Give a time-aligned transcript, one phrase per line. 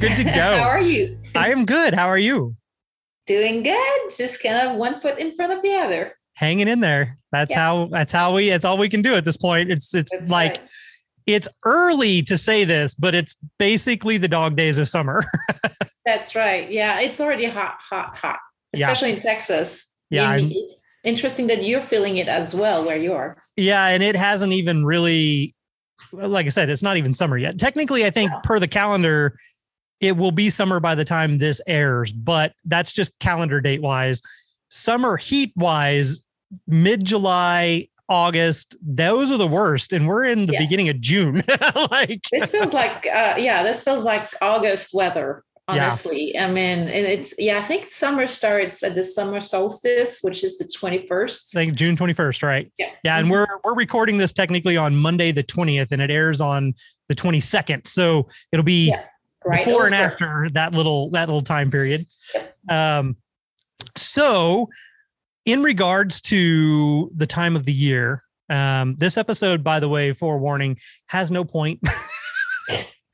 [0.00, 0.30] Good to go.
[0.30, 1.18] How are you?
[1.34, 1.94] I am good.
[1.94, 2.56] How are you?
[3.26, 4.00] Doing good.
[4.16, 6.14] Just kind of one foot in front of the other.
[6.34, 7.18] Hanging in there.
[7.32, 7.58] That's Yeah.
[7.58, 9.70] how that's how we that's all we can do at this point.
[9.70, 10.68] It's it's That's like right.
[11.26, 15.22] it's early to say this, but it's basically the dog days of summer.
[16.06, 16.70] That's right.
[16.70, 18.40] Yeah, it's already hot, hot, hot,
[18.72, 18.86] Yeah.
[18.90, 19.92] especially in Texas.
[20.08, 23.36] Yeah, it's interesting that you're feeling it as well where you are.
[23.56, 25.54] yeah, and it hasn't even really
[26.12, 27.58] like I said, it's not even summer yet.
[27.58, 28.40] Technically, I think Yeah.
[28.42, 29.38] per the calendar,
[30.00, 34.22] it will be summer by the time this airs, but that's just calendar date wise.
[34.68, 36.24] Summer heat wise,
[36.66, 39.92] mid July, August, those are the worst.
[39.92, 40.58] And we're in the Yeah.
[40.60, 41.42] beginning of June.
[41.90, 45.44] like This feels like, uh, yeah, this feels like August weather.
[45.68, 45.84] Yeah.
[45.84, 47.58] Honestly, I mean, and it's yeah.
[47.58, 51.54] I think summer starts at the summer solstice, which is the twenty first.
[51.56, 52.72] I think June 21st, right?
[52.76, 52.90] Yeah.
[53.04, 53.30] Yeah, and Mhm.
[53.30, 56.74] we're we're recording this technically on Monday the 20th and it airs on
[57.08, 57.86] the 22nd.
[57.86, 59.02] So it'll be Yeah,
[59.44, 62.06] right before and after that little that little time period.
[62.68, 63.16] Um
[63.96, 64.68] so
[65.44, 70.76] in regards to the time of the year, um this episode by the way, forewarning,
[71.06, 71.80] has no point.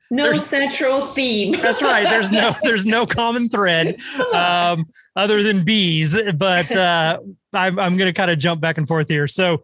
[0.09, 1.51] No there's- central theme.
[1.53, 2.03] That's right.
[2.03, 3.99] There's no there's no common thread
[4.33, 4.85] um,
[5.17, 6.15] other than bees.
[6.35, 7.19] But uh,
[7.53, 9.27] I'm I'm going to kind of jump back and forth here.
[9.27, 9.63] So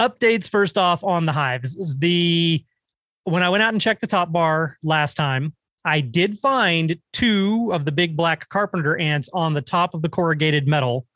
[0.00, 2.64] updates first off on the hives is the
[3.24, 5.52] when I went out and checked the top bar last time,
[5.86, 10.08] I did find two of the big black carpenter ants on the top of the
[10.08, 11.06] corrugated metal,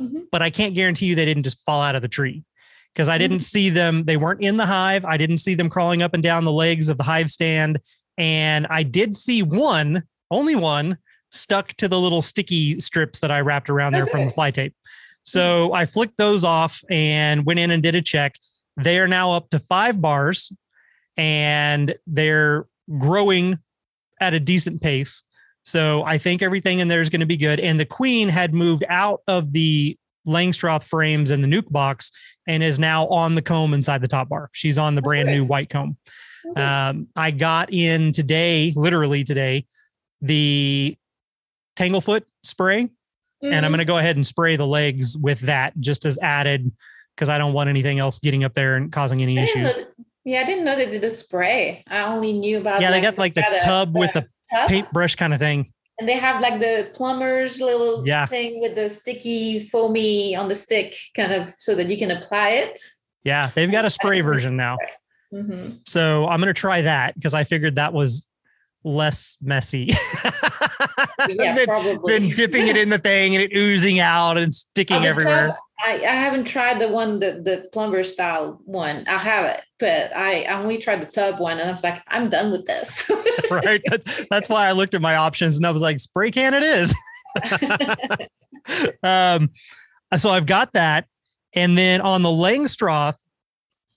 [0.00, 0.22] Mhm.
[0.32, 2.42] but I can't guarantee you they didn't just fall out of the tree
[2.94, 4.04] because I didn't see them.
[4.04, 5.04] They weren't in the hive.
[5.04, 7.80] I didn't see them crawling up and down the legs of the hive stand.
[8.16, 10.96] And I did see one, only one,
[11.30, 14.74] stuck to the little sticky strips that I wrapped around there from the fly tape.
[15.22, 18.36] So I flicked those off and went in and did a check.
[18.78, 20.50] They are now up to five bars
[21.18, 22.66] and they're
[22.98, 23.58] growing
[24.20, 25.22] at a decent pace.
[25.64, 27.60] So I think everything in there is going to be good.
[27.60, 29.96] And the queen had moved out of the
[30.26, 32.10] Langstroth frames and the nuc box
[32.46, 34.50] and is now on the comb inside the top bar.
[34.52, 35.38] She's on the brand Okay.
[35.38, 35.96] new white comb.
[36.50, 36.62] Okay.
[36.62, 39.66] Um, I got in today, literally today,
[40.22, 40.96] the
[41.76, 42.88] Tanglefoot spray,
[43.42, 43.68] and I'm Mhm.
[43.68, 46.70] going to go ahead and spray the legs with that just as added
[47.14, 49.72] because I don't want anything else getting up there and causing any issues.
[50.28, 51.82] Yeah, I didn't know they did a spray.
[51.88, 52.80] I only knew about.
[52.82, 55.72] Yeah, they got like the got a- tub with the tub, paintbrush kind of thing.
[55.98, 58.26] and they have like the plumber's little Yeah.
[58.26, 62.50] thing with the sticky foamy on the stick, kind of so that you can apply
[62.50, 62.78] it.
[63.24, 64.76] Yeah, they've got a spray version now.
[65.32, 68.26] hmm So I'm going to try that because I figured that was
[68.84, 69.90] less messy
[71.28, 72.18] Yeah, than, probably.
[72.18, 75.48] than dipping it in the thing and it oozing out and sticking everywhere.
[75.48, 79.04] tub, I, I haven't tried the one the the plumber style one.
[79.06, 82.02] I have it, but I, I only tried the tub one, and I was like,
[82.08, 83.08] I'm done with this.
[83.50, 83.80] right?
[83.86, 86.62] That's, that's why I looked at my options and I was like, spray can it
[86.64, 86.94] is.
[89.02, 89.50] um,
[90.16, 91.06] so I've got that.
[91.54, 93.16] And then on the Langstroth,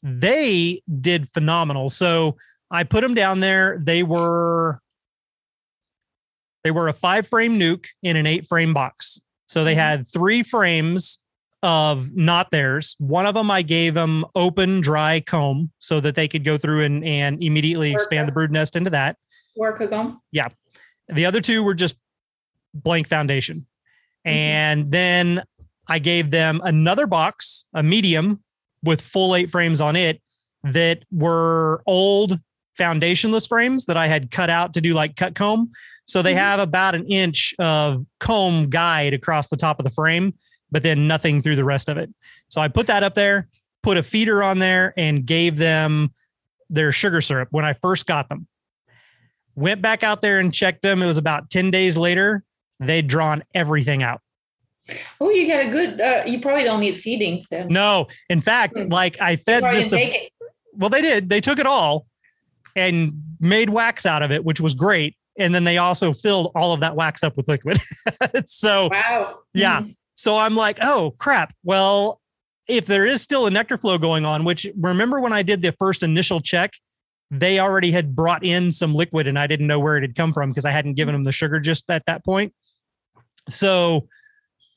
[0.04, 1.90] they did phenomenal.
[1.90, 2.38] So
[2.70, 3.80] I put them down there.
[3.84, 4.80] They were
[6.64, 9.20] they were a five frame nuc in an eight frame box.
[9.48, 9.78] So they Mhm.
[9.78, 11.18] had three frames
[11.64, 12.96] of not theirs.
[13.00, 16.84] One of them I gave them open dry comb so that they could go through
[16.84, 19.18] and, and immediately expand the brood nest into that.
[19.56, 19.82] Work
[20.32, 20.48] Yeah.
[21.10, 21.96] The other two were just
[22.74, 23.68] blank foundation.
[24.26, 24.32] Mhm.
[24.32, 25.44] And then
[25.88, 28.44] I gave them another box, a medium
[28.84, 30.22] with full eight frames on it
[30.64, 32.40] that were old
[32.80, 35.72] foundationless frames that I had cut out to do like cut comb.
[36.06, 36.38] So they Mhm.
[36.38, 40.34] have about an inch of comb guide across the top of the frame,
[40.72, 42.10] but then nothing through the rest of it.
[42.50, 43.48] So I put that up there,
[43.84, 46.12] put a feeder on there, and gave them
[46.70, 48.48] their sugar syrup when I first got them.
[49.56, 51.02] Went back out there and checked them.
[51.02, 52.44] It was about 10 days later.
[52.80, 54.22] They'd drawn everything out.
[55.20, 56.02] Oh, you got a good.
[56.02, 57.68] Uh, you probably don't need feeding them.
[57.68, 58.88] No, in fact, Hmm.
[58.88, 60.32] like I fed just the take it.
[60.74, 61.30] well, they did.
[61.30, 62.08] They took it all
[62.76, 65.16] and made wax out of it, which was great.
[65.38, 67.80] And then they also filled all of that wax up with liquid.
[68.46, 69.40] so Wow.
[69.54, 69.82] Yeah.
[69.82, 69.96] Mhm.
[70.22, 71.52] So I'm like, oh crap.
[71.64, 72.22] Well,
[72.68, 75.72] if there is still a nectar flow going on, which remember when I did the
[75.72, 76.74] first initial check,
[77.32, 80.32] they already had brought in some liquid and I didn't know where it had come
[80.32, 82.54] from because I hadn't given them the sugar just at that point.
[83.50, 84.08] So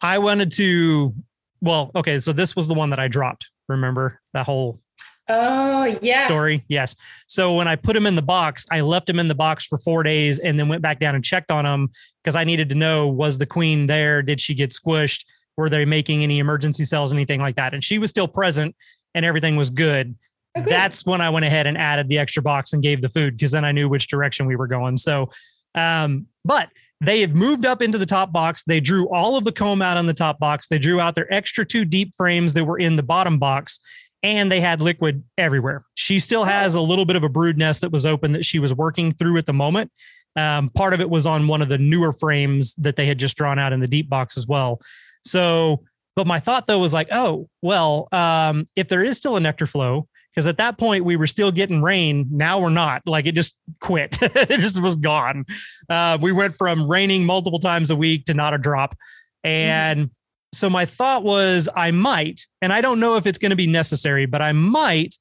[0.01, 1.13] I wanted to,
[1.61, 3.49] well, okay, so this was the one that I dropped.
[3.69, 4.81] Remember that whole
[5.29, 6.29] Oh, yes.
[6.29, 6.61] story?
[6.69, 6.97] Yes.
[7.29, 9.79] So when I put them in the box, I left them in the box for
[9.79, 11.89] four days and then went back down and checked on them
[12.23, 14.23] because I needed to know was the queen there?
[14.23, 15.25] Did she get squished?
[15.57, 17.75] Were they making any emergency cells, anything like that?
[17.75, 18.75] And she was still present
[19.15, 20.17] and everything was good.
[20.57, 20.71] Oh, good.
[20.71, 23.53] That's when I went ahead and added the extra box and gave the food because
[23.53, 24.97] then I knew which direction we were going.
[24.97, 25.31] So,
[25.75, 26.71] um, but
[27.01, 28.63] they have moved up into the top box.
[28.65, 30.69] They drew all of the comb out on the top box.
[30.69, 33.81] They drew out their extra two deep frames that were in the bottom box
[34.23, 35.85] and they had liquid everywhere.
[35.95, 38.59] She still has a little bit of a brood nest that was open that she
[38.59, 39.93] was working through at the moment.
[40.35, 43.37] Um, part of it was on one of the newer frames that they had just
[43.37, 44.81] drawn out in the deep box as well.
[45.25, 45.83] So,
[46.17, 49.67] but my thought though was like, oh, well, um, if there is still a nectar
[49.67, 52.27] flow, because at that point we were still getting rain.
[52.31, 53.03] Now we're not.
[53.07, 54.19] Like it just quit.
[54.23, 55.45] it just was gone.
[55.89, 58.97] Uh, we went from raining multiple times a week to not a drop.
[59.45, 60.11] And
[60.53, 63.67] so my thought was I might, and I don't know if it's going to be
[63.67, 65.17] necessary, but I might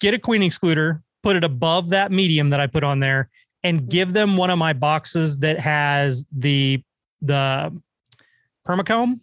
[0.00, 3.30] get a queen excluder, put it above that medium that I put on there,
[3.62, 6.82] and give them one of my boxes that has the
[7.22, 7.72] the
[8.66, 9.20] permacomb.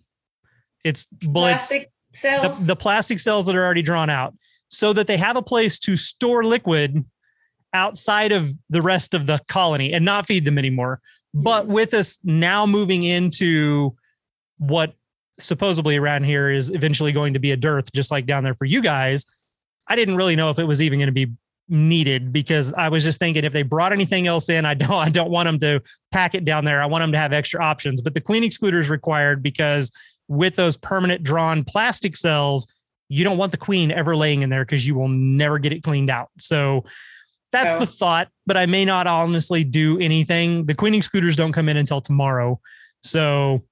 [0.83, 2.65] It's bullets Plastic the, cells.
[2.65, 4.33] the plastic cells that are already drawn out
[4.67, 7.05] so that they have a place to store liquid
[7.73, 10.99] outside of the rest of the colony and not feed them anymore.
[11.33, 13.95] But with us now moving into
[14.57, 14.93] what
[15.39, 18.65] supposedly around here is eventually going to be a dearth, just like down there for
[18.65, 19.25] you guys,
[19.87, 21.31] I didn't really know if it was even going to be
[21.73, 25.09] needed because I was just thinking if they brought anything else in, I don't I
[25.09, 25.81] don't want them to
[26.11, 26.81] pack it down there.
[26.81, 28.01] I want them to have extra options.
[28.01, 29.91] But the queen excluder is required because
[30.27, 32.67] with those permanent drawn plastic cells,
[33.09, 35.83] you don't want the queen ever laying in there because you will never get it
[35.83, 36.29] cleaned out.
[36.39, 36.85] So
[37.51, 37.79] that's Oh.
[37.79, 40.65] the thought, but I may not honestly do anything.
[40.65, 42.59] The queen excluders don't come in until tomorrow.
[43.03, 43.63] So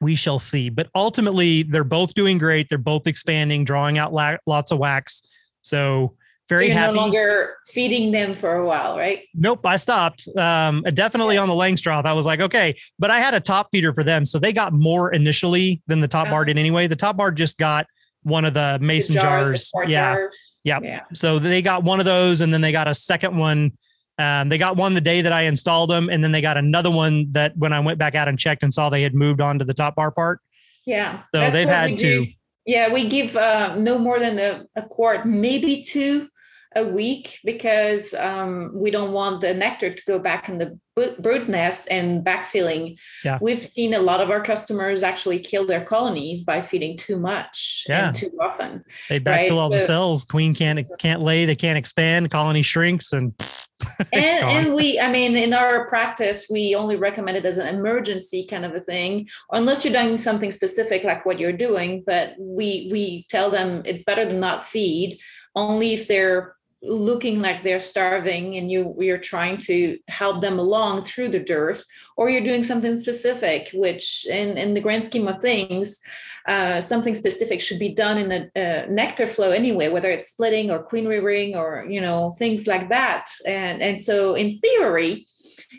[0.00, 0.68] we shall see.
[0.68, 2.68] But ultimately, they're both doing great.
[2.68, 5.22] They're both expanding, drawing out la- lots of wax.
[5.62, 6.16] So
[6.52, 6.94] very so you're happy.
[6.94, 9.22] no longer feeding them for a while, right?
[9.34, 10.28] Nope, I stopped.
[10.36, 12.04] Um, definitely on the Langstroth.
[12.04, 14.72] I was like, okay, but I had a top feeder for them, so they got
[14.72, 16.44] more initially than the top bar Uh-huh.
[16.44, 16.86] did anyway.
[16.86, 17.86] The top bar just got
[18.22, 20.36] one of the The mason jars, the Yeah, jars.
[20.64, 20.78] yeah.
[20.82, 21.00] Yeah.
[21.14, 23.72] So they got one of those, and then they got a second one.
[24.18, 26.90] Um, they got one the day that I installed them, and then they got another
[26.90, 29.58] one that when I went back out and checked and saw they had moved on
[29.58, 30.40] to the top bar part.
[30.86, 31.20] Yeah.
[31.34, 32.26] So That's they've what had we do.
[32.64, 36.28] Yeah, we give uh, no more than a, a quart, maybe two
[36.76, 41.48] a week because um, we don't want the nectar to go back in the brood
[41.48, 42.98] nest and backfilling.
[43.24, 43.38] Yeah.
[43.40, 47.84] We've seen a lot of our customers actually kill their colonies by feeding too much
[47.88, 48.08] Yeah.
[48.08, 48.84] and too often.
[49.08, 50.24] They backfill Right, all the cells.
[50.24, 51.44] Queen can't can't lay.
[51.44, 52.30] They can't expand.
[52.30, 53.32] Colony shrinks, and
[54.12, 58.46] and and we i mean in our practice we only recommend it as an emergency
[58.46, 62.88] kind of a thing unless you're doing something specific like what you're doing but we
[62.92, 65.18] we tell them it's better to not feed
[65.56, 71.02] only if they're looking like they're starving and you you're trying to help them along
[71.02, 71.84] through the dearth
[72.16, 76.00] or you're doing something specific which in in the grand scheme of things
[76.48, 80.70] uh, something specific should be done in a, a nectar flow anyway, whether it's splitting
[80.70, 83.26] or queen rearing or you know things like that.
[83.46, 85.26] And and so in theory,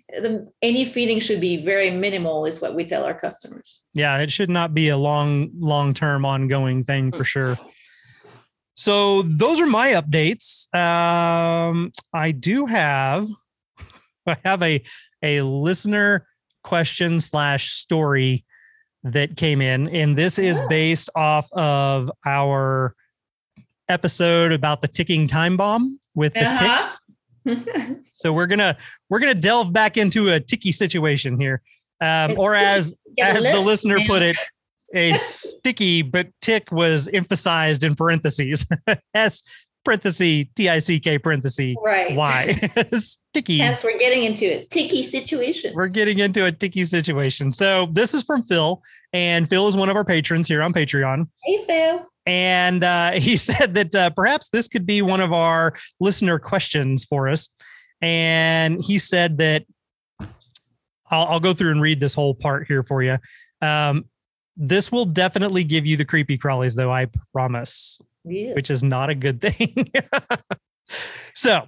[0.10, 3.82] the, any feeding should be very minimal, is what we tell our customers.
[3.94, 7.58] yeah, it should not be a long, long term ongoing thing for sure.
[8.76, 10.74] So those are my updates.
[10.76, 13.28] Um, I do have,
[14.28, 14.84] I have a
[15.22, 16.28] a listener
[16.64, 18.46] question slash story
[19.04, 22.96] that came in, and this is based off of our
[23.90, 26.78] episode about the ticking time bomb with the Uh-huh.
[26.78, 27.00] ticks.
[28.14, 28.78] So we're gonna
[29.10, 31.62] we're gonna delve back into a ticky situation here,
[32.00, 34.38] um, or as as the listener put it,
[34.94, 38.66] a sticky but tick was emphasized in parentheses.
[39.14, 39.44] S
[39.84, 42.16] parenthesis T I C K parenthesis right?
[42.16, 43.58] Y sticky.
[43.58, 45.74] Hence, we're getting into a ticky situation.
[45.76, 47.52] We're getting into a ticky situation.
[47.52, 48.82] So this is from Phil,
[49.12, 51.28] and Phil is one of our patrons here on Patreon.
[51.44, 52.08] Hey, Phil.
[52.26, 57.06] And uh, he said that uh, perhaps this could be one of our listener questions
[57.06, 57.50] for us.
[58.02, 59.66] And he said that
[61.10, 63.18] I'll, I'll go through and read this whole part here for you.
[63.62, 64.06] Um,
[64.56, 68.54] this will definitely give you the creepy crawlies, though, I promise, Yeah.
[68.54, 69.88] which is not a good thing.
[71.34, 71.68] so,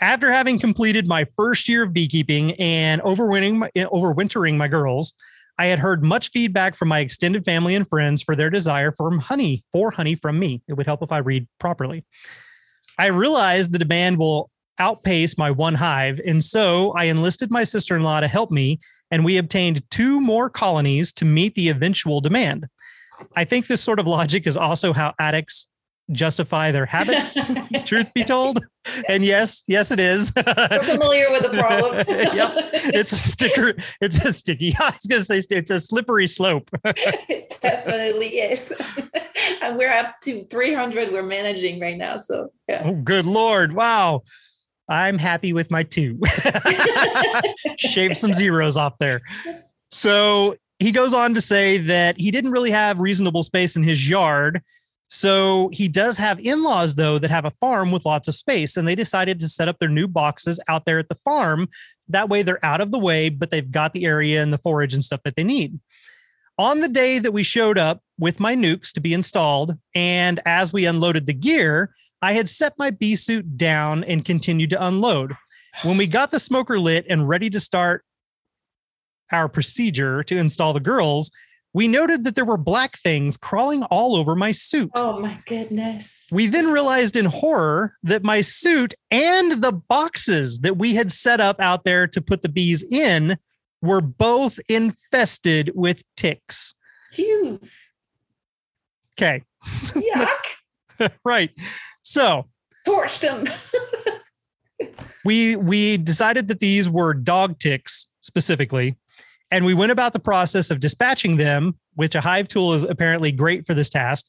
[0.00, 5.14] after having completed my first year of beekeeping and overwintering my, overwintering my girls,
[5.58, 9.16] I had heard much feedback from my extended family and friends for their desire for
[9.18, 10.62] honey, for honey from me.
[10.66, 12.04] It would help if I read properly.
[12.98, 16.20] I realized the demand will outpace my one hive.
[16.26, 20.20] And so I enlisted my sister in law to help me, and we obtained two
[20.20, 22.66] more colonies to meet the eventual demand.
[23.36, 25.68] I think this sort of logic is also how addicts
[26.10, 27.36] justify their habits,
[27.84, 28.64] truth be told.
[29.08, 30.32] And yes, yes, it is.
[30.36, 31.96] We're familiar with the problem.
[32.08, 32.52] yep.
[32.92, 33.74] It's a sticker.
[34.00, 34.74] It's a sticky.
[34.80, 36.70] I was going to say it's a slippery slope.
[36.84, 38.72] it definitely is.
[39.62, 42.16] and we're up to 300 we're managing right now.
[42.18, 42.82] So, yeah.
[42.84, 43.72] Oh, good Lord.
[43.72, 44.22] Wow.
[44.88, 46.20] I'm happy with my two.
[47.78, 49.22] Shave some zeros off there.
[49.90, 54.08] So he goes on to say that he didn't really have reasonable space in his
[54.08, 54.62] yard.
[55.08, 58.76] So he does have in laws, though, that have a farm with lots of space.
[58.76, 61.68] And they decided to set up their new boxes out there at the farm.
[62.08, 64.92] That way they're out of the way, but they've got the area and the forage
[64.92, 65.78] and stuff that they need.
[66.58, 70.72] On the day that we showed up with my nucs to be installed, and as
[70.72, 75.36] we unloaded the gear, I had set my bee suit down and continued to unload.
[75.82, 78.02] When we got the smoker lit and ready to start
[79.30, 81.30] our procedure to install the girls,
[81.74, 84.90] we noted that there were black things crawling all over my suit.
[84.94, 86.26] Oh my goodness.
[86.32, 91.42] We then realized in horror that my suit and the boxes that we had set
[91.42, 93.36] up out there to put the bees in
[93.82, 96.74] were both infested with ticks.
[97.10, 97.60] Phew.
[99.12, 99.42] Okay.
[99.66, 101.10] Yuck.
[101.24, 101.50] right.
[102.04, 102.46] So
[102.86, 103.48] Torched them.
[105.24, 108.96] we we decided that these were dog ticks specifically
[109.50, 113.32] and we went about the process of dispatching them which a hive tool is apparently
[113.32, 114.26] great for this task.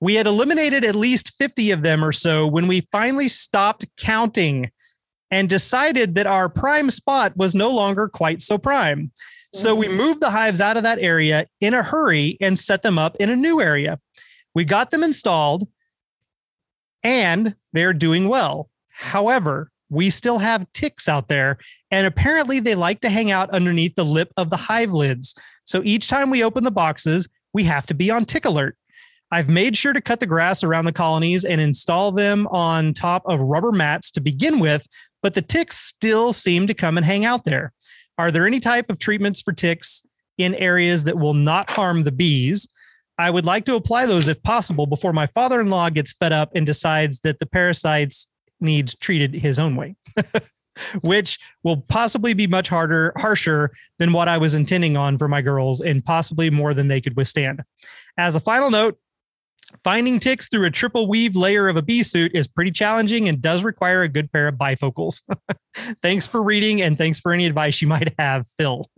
[0.00, 4.70] We had eliminated at least 50 of them or so when we finally stopped counting
[5.30, 9.12] and decided that our prime spot was no longer quite so prime.
[9.54, 9.96] So we mm-hmm.
[9.96, 13.30] moved the hives out of that area in a hurry and set them up in
[13.30, 13.98] a new area.
[14.54, 15.68] We got them installed
[17.02, 21.58] and they're doing well however we still have ticks out there.
[21.90, 25.34] And apparently, they like to hang out underneath the lip of the hive lids.
[25.66, 28.76] So each time we open the boxes, we have to be on tick alert.
[29.30, 33.22] I've made sure to cut the grass around the colonies and install them on top
[33.26, 34.86] of rubber mats to begin with,
[35.22, 37.72] but the ticks still seem to come and hang out there.
[38.16, 40.02] Are there any type of treatments for ticks
[40.38, 42.66] in areas that will not harm the bees?
[43.22, 46.32] I would like to apply those if possible before my father in law gets fed
[46.32, 48.26] up and decides that the parasites
[48.60, 49.94] needs treated his own way,
[51.02, 55.40] which will possibly be much harder, harsher than what I was intending on for my
[55.40, 57.62] girls and possibly more than they could withstand.
[58.18, 58.98] As a final note,
[59.84, 63.40] finding ticks through a triple weave layer of a bee suit is pretty challenging and
[63.40, 65.22] does require a good pair of bifocals.
[66.02, 68.90] thanks for reading and thanks for any advice you might have, Phil.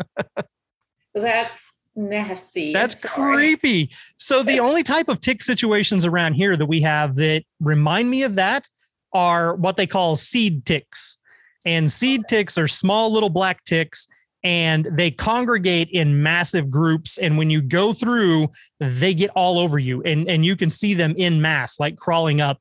[1.15, 2.73] That's nasty.
[2.73, 3.91] That's creepy.
[4.17, 8.23] So the only type of tick situations around here that we have that remind me
[8.23, 8.69] of that
[9.13, 11.19] are what they call seed ticks.
[11.65, 14.07] And seed ticks are small little black ticks
[14.43, 17.17] and they congregate in massive groups.
[17.17, 18.49] And when you go through,
[18.79, 22.41] they get all over you and, and you can see them in mass, like crawling
[22.41, 22.61] up.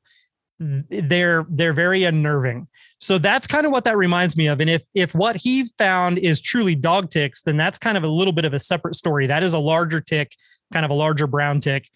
[0.58, 2.68] They're they're very unnerving.
[2.98, 4.60] So that's kind of what that reminds me of.
[4.60, 8.08] And if if what he found is truly dog ticks, then that's kind of a
[8.08, 9.26] little bit of a separate story.
[9.26, 10.32] That is a larger tick,
[10.72, 11.88] kind of a larger brown tick.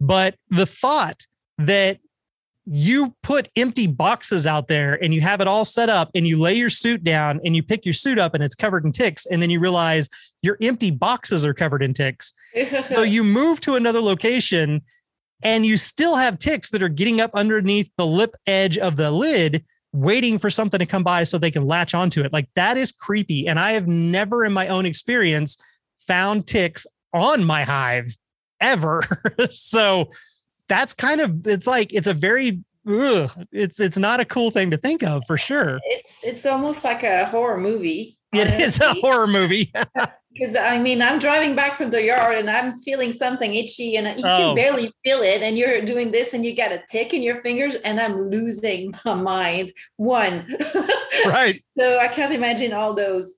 [0.00, 1.26] But the thought
[1.58, 1.98] that
[2.66, 6.38] you put empty boxes out there and you have it all set up and you
[6.38, 9.26] lay your suit down and you pick your suit up and it's covered in ticks
[9.26, 10.08] and then you realize
[10.40, 12.32] your empty boxes are covered in ticks
[12.86, 14.80] so you move to another location
[15.44, 19.10] and you still have ticks that are getting up underneath the lip edge of the
[19.10, 22.76] lid waiting for something to come by so they can latch onto it like that
[22.76, 25.56] is creepy and i have never in my own experience
[26.00, 28.16] found ticks on my hive
[28.60, 29.02] ever
[29.50, 30.08] so
[30.68, 34.70] that's kind of it's like it's a very ugh, it's it's not a cool thing
[34.70, 35.78] to think of for sure.
[35.84, 38.18] It, it's almost like a horror movie.
[38.36, 39.72] It is a horror movie.
[40.36, 44.18] Because I mean, I'm driving back from the yard and I'm feeling something itchy, and
[44.18, 44.36] you Oh.
[44.38, 45.42] can barely feel it.
[45.42, 48.92] And you're doing this, and you got a tick in your fingers, and I'm losing
[49.04, 49.70] my mind.
[49.96, 50.52] One,
[51.26, 51.62] right.
[51.68, 53.32] so I can't imagine all those.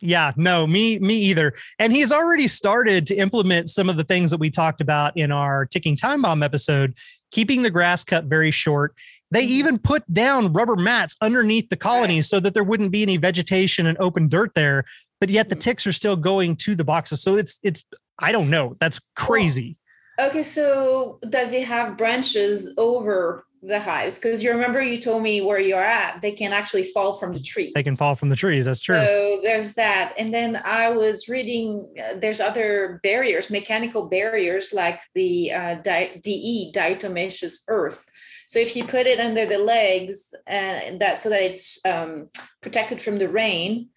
[0.00, 1.54] Yeah, no, me me either.
[1.80, 5.32] And he's already started to implement some of the things that we talked about in
[5.32, 6.94] our ticking time bomb episode,
[7.32, 8.94] keeping the grass cut very short.
[9.30, 9.50] They Mhm.
[9.50, 13.86] even put down rubber mats underneath the colonies so that there wouldn't be any vegetation
[13.86, 14.84] and open dirt there,
[15.20, 15.60] but yet the Mhm.
[15.60, 17.22] ticks are still going to the boxes.
[17.22, 17.82] So it's it's
[18.18, 18.76] I don't know.
[18.80, 19.76] That's crazy.
[20.18, 24.16] Okay, so does it have branches over the hives?
[24.18, 27.40] Because you remember you told me where you're at, they can actually fall from the
[27.40, 27.72] trees.
[27.74, 28.64] They can fall from the trees.
[28.64, 28.94] That's true.
[29.04, 30.14] So there's that.
[30.16, 36.20] And then I was reading, uh, there's other barriers, mechanical barriers like the uh, di-
[36.22, 38.06] DE, diatomaceous earth.
[38.46, 42.30] So if you put it under the legs and that so that it's um,
[42.62, 43.88] protected from the rain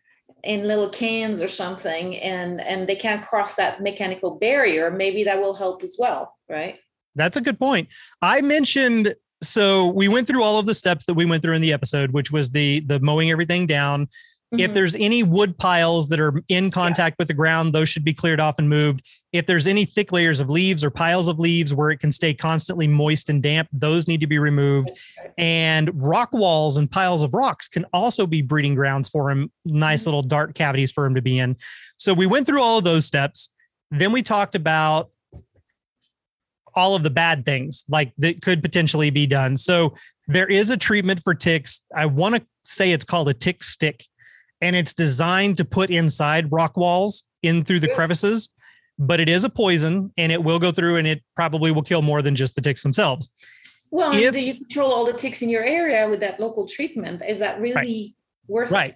[0.44, 5.40] in little cans or something, and and they can't cross that mechanical barrier, maybe that
[5.40, 6.80] will help as well, right?
[7.16, 7.90] That's a good point.
[8.22, 11.62] I mentioned so we went through all of the steps that we went through in
[11.62, 14.06] the episode, which was the the mowing everything down.
[14.06, 14.60] Mm-hmm.
[14.62, 17.16] If there's any wood piles that are in contact yeah.
[17.20, 19.06] with the ground, those should be cleared off and moved.
[19.32, 22.34] If there's any thick layers of leaves or piles of leaves where it can stay
[22.34, 24.90] constantly moist and damp, those need to be removed.
[25.38, 30.02] And rock walls and piles of rocks can also be breeding grounds for him, nice
[30.02, 30.08] mm-hmm.
[30.10, 31.58] little dark cavities for him to be in.
[31.98, 33.50] So we went through all of those steps.
[33.92, 35.10] Then we talked about
[36.76, 39.58] all of the bad things like that could potentially be done.
[39.58, 39.96] So
[40.28, 41.82] there is a treatment for ticks.
[41.96, 44.06] I want to say it's called a tick stick
[44.62, 48.50] and it's designed to put inside rock walls in through the crevices,
[49.00, 52.02] but it is a poison and it will go through and it probably will kill
[52.02, 53.30] more than just the ticks themselves.
[53.92, 57.24] Well, if, do you control all the ticks in your area with that local treatment?
[57.28, 58.14] Is that really right,
[58.48, 58.96] worth right, it?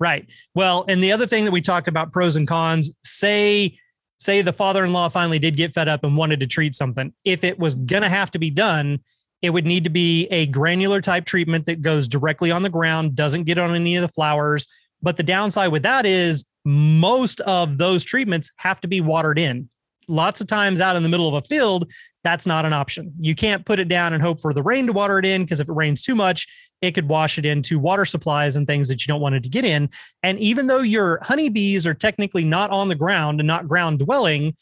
[0.00, 0.26] Right.
[0.56, 3.78] Well, and the other thing that we talked about pros and cons, say
[4.18, 7.12] say the father-in-law finally did get fed up and wanted to treat something.
[7.24, 9.00] If it was going to have to be done,
[9.42, 13.14] it would need to be a granular type treatment that goes directly on the ground,
[13.14, 14.66] doesn't get on any of the flowers,
[15.02, 19.68] but the downside with that is most of those treatments have to be watered in.
[20.08, 21.90] Lots of times out in the middle of a field,
[22.22, 23.12] that's not an option.
[23.20, 25.60] You can't put it down and hope for the rain to water it in because
[25.60, 26.46] if it rains too much,
[26.80, 29.48] it could wash it into water supplies and things that you don't want it to
[29.48, 29.88] get in.
[30.22, 34.56] And even though your honeybees are technically not on the ground and not ground dwelling,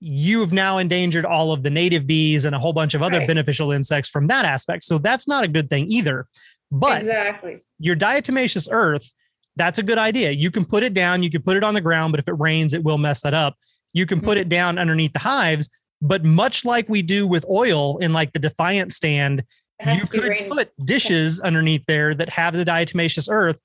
[0.00, 3.28] you've now endangered all of the native bees and a whole bunch of other right.
[3.28, 4.84] beneficial insects from that aspect.
[4.84, 6.26] So that's not a good thing either.
[6.70, 9.12] But exactly your diatomaceous earth
[9.56, 10.30] that's a good idea.
[10.30, 12.38] You can put it down, you can put it on the ground, but if it
[12.38, 13.56] rains, it will mess that up.
[13.92, 15.70] You can put it down underneath the hives,
[16.02, 19.42] but much like we do with oil in like the Defiant stand,
[19.86, 23.56] you could put dishes underneath there that have the diatomaceous earth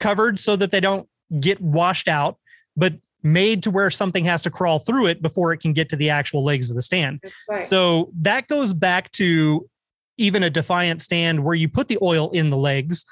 [0.00, 1.08] covered so that they don't
[1.40, 2.38] get washed out,
[2.76, 5.96] but made to where something has to crawl through it before it can get to
[5.96, 7.22] the actual legs of the stand.
[7.48, 7.64] Right.
[7.64, 9.68] So that goes back to
[10.16, 13.04] even a Defiant stand where you put the oil in the legs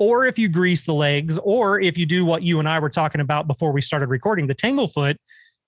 [0.00, 2.88] or if you grease the legs, or if you do what you and I were
[2.88, 5.16] talking about before we started recording, the tanglefoot,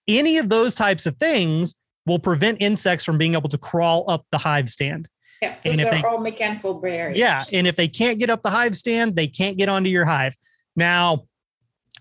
[0.09, 4.25] any of those types of things will prevent insects from being able to crawl up
[4.33, 5.07] the hive stand.
[5.43, 7.19] Yeah, those and if are they, all mechanical barriers.
[7.19, 10.07] Yeah, and if they can't get up the hive stand, they can't get onto your
[10.07, 10.35] hive.
[10.75, 11.25] Now,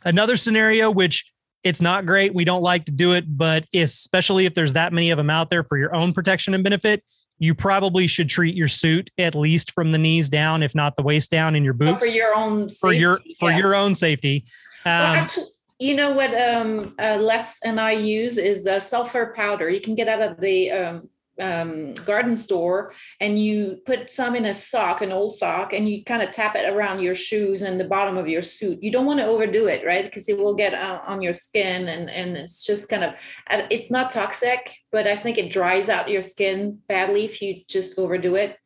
[0.06, 1.30] another scenario which
[1.64, 5.12] it's not great, we don't like to do it, but especially if there's that many
[5.12, 7.04] of them out there for your own protection and benefit,
[7.42, 11.02] you probably should treat your suit at least from the knees down, if not the
[11.02, 13.60] waist down, in your boots for your own safety, for your for yes.
[13.60, 14.46] your own safety.
[14.86, 15.46] Um, well, actually,
[15.80, 19.72] you know what um, uh, Les and I use is uh, sulfur powder.
[19.72, 21.10] You can get out of the um,
[21.42, 26.04] um, garden store and you put some in a sock, an old sock, and you
[26.04, 28.82] kind of tap it around your shoes and the bottom of your suit.
[28.82, 30.06] You don't want to overdo it, right?
[30.06, 33.16] Because it will get uh, on your skin and, and it's just kind of,
[33.50, 37.62] uh, it's not toxic, but I think it dries out your skin badly if you
[37.68, 38.58] just overdo it.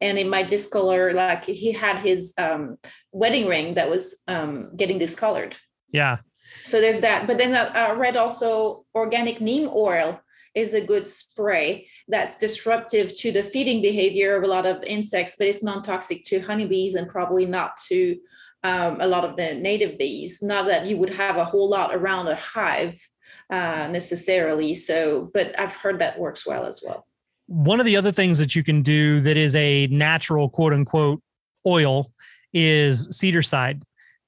[0.00, 2.78] And it might discolor, like he had his um,
[3.12, 5.56] wedding ring that was um, getting discolored.
[5.92, 6.18] Yeah.
[6.62, 7.26] So there's that.
[7.26, 10.20] But then uh, I read also organic neem oil
[10.54, 15.36] is a good spray that's disruptive to the feeding behavior of a lot of insects,
[15.38, 18.16] but it's non-toxic to honeybees and probably not to
[18.62, 20.42] um, a lot of the native bees.
[20.42, 23.00] Not that you would have a whole lot around a hive
[23.50, 24.74] uh, necessarily.
[24.74, 27.06] So, but I've heard that works well as well.
[27.46, 31.22] One of the other things that you can do that is a natural quote unquote
[31.66, 32.12] oil
[32.52, 33.82] is Cedarcide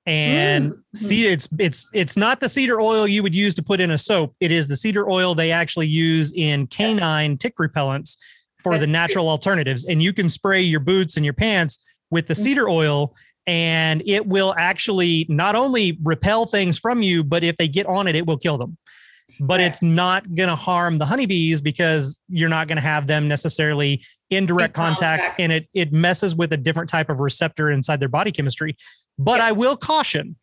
[0.07, 0.83] and mm.
[0.95, 3.99] cedar it's it's it's not the cedar oil you would use to put in a
[3.99, 8.17] soap it is the cedar oil they actually use in canine tick repellents
[8.65, 9.31] for That's the natural true.
[9.31, 11.79] alternatives and you can spray your boots and your pants
[12.11, 12.38] with the mm.
[12.38, 13.15] cedar oil
[13.47, 18.09] and it will actually not only repel things from you but if they get on
[18.09, 18.77] it it will kill them
[19.41, 23.29] but it's not going to harm the honeybees because you're not going to have them
[23.29, 27.71] necessarily in direct contact, contact, and it it messes with a different type of receptor
[27.71, 28.77] inside their body chemistry.
[29.18, 30.37] But I will caution,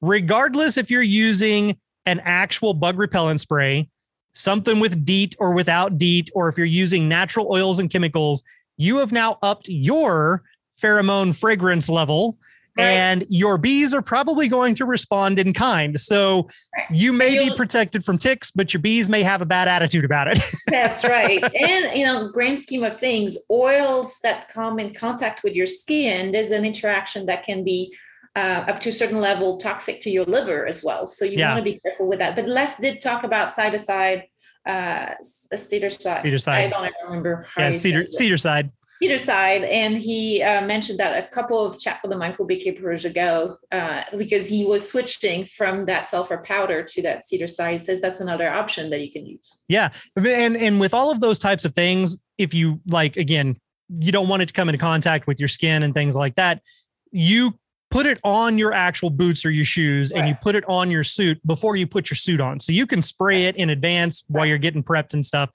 [0.00, 3.88] regardless if you're using an actual bug repellent spray,
[4.34, 8.42] something with DEET or without DEET, or if you're using natural oils and chemicals,
[8.76, 10.42] you have now upped your
[10.80, 12.38] pheromone fragrance level
[12.76, 12.84] Right.
[12.84, 16.00] and your bees are probably going to respond in kind.
[16.00, 16.86] So right.
[16.90, 20.28] you may be protected from ticks, but your bees may have a bad attitude about
[20.28, 20.42] it.
[20.68, 21.42] That's right.
[21.54, 26.32] And you know, grand scheme of things, oils that come in contact with your skin,
[26.32, 27.94] there's an interaction that can be
[28.36, 31.04] uh, up to a certain level toxic to your liver as well.
[31.06, 31.52] So you yeah.
[31.52, 32.36] want to be careful with that.
[32.36, 34.24] But Les did talk about side to side,
[34.66, 35.14] uh,
[35.54, 36.20] Cedarcide.
[36.20, 36.72] Cedar side.
[36.72, 37.46] I don't remember.
[37.58, 38.70] yeah, cedar Cedarcide.
[39.02, 43.04] Either side, and he uh, mentioned that a couple of chat with the mindful beekeepers
[43.04, 47.72] ago uh, because he was switching from that sulfur powder to that Cedarcide.
[47.72, 49.62] He says that's another option that you can use.
[49.66, 53.56] Yeah, and and with all of those types of things, if you like, again,
[53.98, 56.62] you don't want it to come into contact with your skin and things like that.
[57.10, 57.58] You
[57.90, 60.20] put it on your actual boots or your shoes right.
[60.20, 62.58] and you put it on your suit before you put your suit on.
[62.58, 64.38] So you can spray it in advance right.
[64.38, 65.50] while you're getting prepped and stuff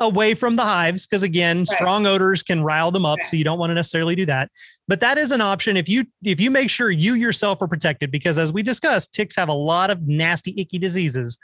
[0.00, 1.68] away from the hives because again right.
[1.68, 4.50] strong odors can rile them up so you don't want to necessarily do that.
[4.88, 8.10] But that is an option if you if you make sure you yourself are protected
[8.10, 11.38] because as we discussed ticks have a lot of nasty icky diseases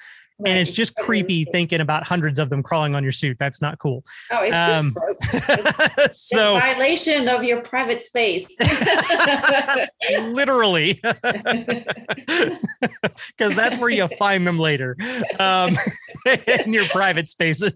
[0.46, 3.36] and it's just creepy thinking about hundreds of them crawling on your suit.
[3.38, 4.04] That's not cool.
[4.30, 4.96] Oh, it's um,
[5.32, 8.48] just so violation of your private space.
[10.20, 12.58] literally, because
[13.54, 14.96] that's where you find them later
[15.38, 15.76] um,
[16.46, 17.72] in your private spaces.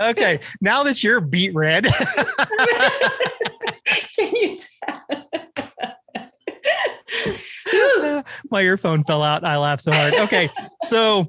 [0.00, 1.86] okay, now that you're beet red,
[4.16, 5.04] can you tell?
[8.50, 9.44] My earphone fell out.
[9.44, 10.14] I laughed so hard.
[10.14, 10.50] Okay.
[10.82, 11.28] So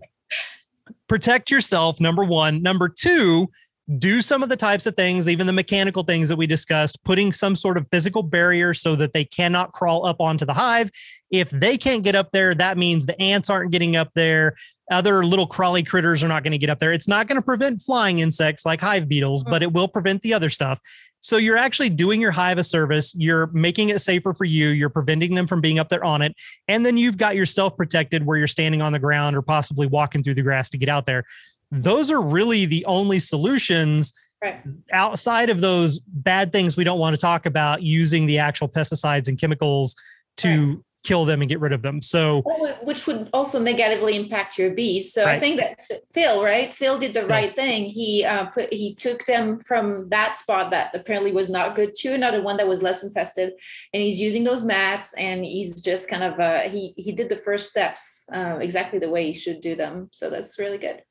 [1.08, 2.62] protect yourself, number one.
[2.62, 3.50] Number two,
[3.98, 7.32] do some of the types of things, even the mechanical things that we discussed, putting
[7.32, 10.92] some sort of physical barrier so that they cannot crawl up onto the hive.
[11.32, 14.56] If they can't get up there, that means the ants aren't getting up there.
[14.92, 16.94] Other little crawly critters are not going to get up there.
[16.94, 19.66] It's not going to prevent flying insects like hive beetles, but mm.
[19.66, 20.80] it will prevent the other stuff.
[21.22, 23.14] So you're actually doing your hive a service.
[23.16, 24.70] You're making it safer for you.
[24.70, 26.34] You're preventing them from being up there on it.
[26.68, 30.24] And then you've got yourself protected where you're standing on the ground or possibly walking
[30.24, 31.26] through the grass to get out there.
[31.72, 34.62] Those are really the only solutions right.
[34.92, 39.28] outside of those bad things we don't want to talk about using the actual pesticides
[39.28, 39.96] and chemicals
[40.38, 42.02] to right kill them and get rid of them.
[42.02, 42.44] So,
[42.84, 45.14] which would also negatively impact your bees.
[45.14, 45.36] So right.
[45.36, 45.80] I think that
[46.12, 46.74] Phil, right?
[46.74, 47.86] Phil did the right thing.
[47.86, 52.14] He uh, put he took them from that spot that apparently was not good to
[52.14, 53.54] another one that was less infested,
[53.94, 55.14] and he's using those mats.
[55.14, 59.10] And he's just kind of uh, he he did the first steps uh, exactly the
[59.10, 60.10] way he should do them.
[60.12, 61.02] So that's really good.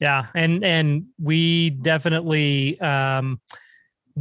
[0.00, 2.80] Yeah, and and we definitely.
[2.80, 3.40] um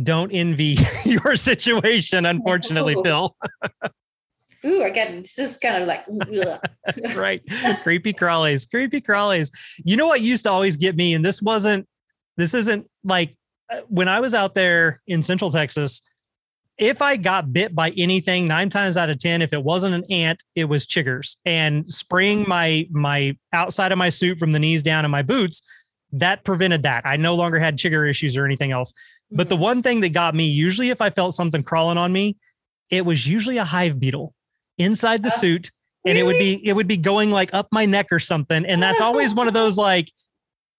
[0.03, 3.33] don't envy your situation, unfortunately, Phil.
[4.65, 6.05] ooh, again, it's just kind of like
[7.15, 7.39] right.
[7.83, 9.51] creepy crawlies, creepy crawlies.
[9.83, 11.87] You know what used to always get me, and this wasn't,
[12.37, 13.35] this isn't like
[13.71, 16.01] uh, when I was out there in Central Texas.
[16.77, 20.03] If I got bit by anything, nine times out of ten, if it wasn't an
[20.11, 21.37] ant, it was chiggers.
[21.45, 25.61] And spraying my my outside of my suit from the knees down and my boots,
[26.11, 27.05] that prevented that.
[27.05, 28.93] I no longer had chigger issues or anything else.
[29.31, 29.63] But the mm-hmm.
[29.63, 32.35] one thing that got me, usually if I felt something crawling on me,
[32.89, 34.33] it was usually a hive beetle
[34.77, 35.71] inside the uh, suit
[36.05, 36.19] and really?
[36.19, 38.65] it would be it would be going like up my neck or something.
[38.65, 40.11] And that's always one of those like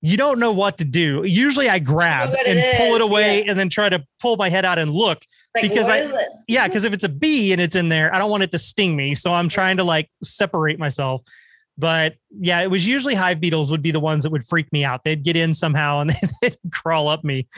[0.02, 1.24] you don't know what to do.
[1.24, 3.48] Usually i grab and it pull it away yes.
[3.48, 6.08] and then try to pull my head out and look like, because i
[6.46, 8.58] yeah because if it's a bee and it's in there i don't want it to
[8.58, 9.14] sting me.
[9.14, 11.22] So i'm trying to like separate myself.
[11.78, 14.84] But yeah it was usually hive beetles would be the ones that would freak me
[14.84, 15.02] out.
[15.04, 17.48] They'd get in somehow and they'd crawl up me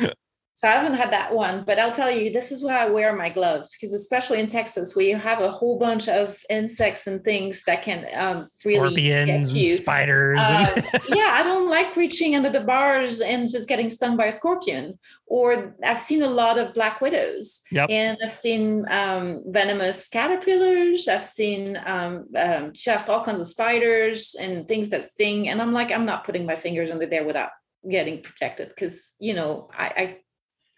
[0.58, 3.14] so I haven't had that one, but I'll tell you, this is why I wear
[3.14, 7.22] my gloves because, especially in Texas, where you have a whole bunch of insects and
[7.22, 10.40] things that can um, really scorpions, and spiders.
[10.42, 14.32] Uh, yeah, I don't like reaching under the bars and just getting stung by a
[14.32, 14.98] scorpion.
[15.28, 17.88] Or I've seen a lot of black widows, yep.
[17.88, 21.06] and I've seen um, venomous caterpillars.
[21.06, 25.50] I've seen um, um, just all kinds of spiders and things that sting.
[25.50, 27.50] And I'm like, I'm not putting my fingers under there without
[27.88, 30.16] getting protected because you know I, I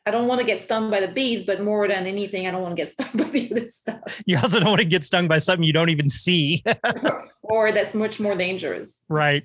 [0.07, 2.63] I don't want to get stung by the bees, but more than anything, I don't
[2.63, 4.23] want to get stung by the other stuff.
[4.27, 6.65] You also don't want to get stung by something you don't even see.
[7.43, 9.03] or that's much more dangerous.
[9.09, 9.45] Right.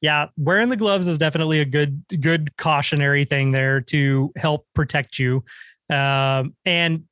[0.00, 5.18] Yeah, wearing the gloves is definitely a good good cautionary thing there to help protect
[5.18, 5.42] you.
[5.90, 7.04] Um, and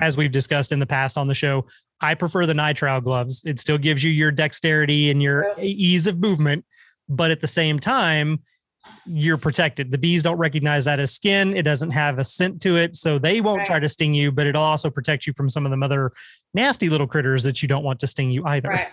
[0.00, 1.66] as we've discussed in the past on the show,
[2.00, 3.42] I prefer the nitrile gloves.
[3.44, 6.64] It still gives you your dexterity and your ease of movement,
[7.08, 8.40] but at the same time,
[9.10, 9.90] you're protected.
[9.90, 11.56] The bees don't recognize that as skin.
[11.56, 12.96] It doesn't have a scent to it.
[12.96, 13.66] So they won't right.
[13.66, 16.12] try to sting you, but it'll also protect you from some of the other
[16.54, 18.68] nasty little critters that you don't want to sting you either.
[18.68, 18.88] Right.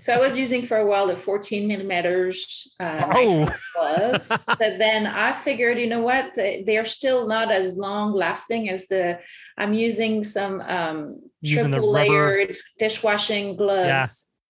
[0.00, 3.46] So I was using for a while the 14 millimeters uh, oh.
[3.74, 8.88] gloves, but then I figured, you know what, they're still not as long lasting as
[8.88, 9.20] the.
[9.56, 13.86] I'm using some um, using triple layered dishwashing gloves.
[13.86, 14.04] Yeah,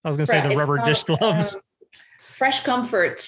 [0.05, 1.55] I was gonna say the rubber dish gloves.
[1.55, 1.61] Um,
[2.29, 3.25] Fresh Comfort